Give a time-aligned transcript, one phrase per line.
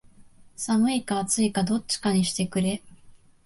[0.55, 2.81] 寒いか暑いかどっちかにしてくれ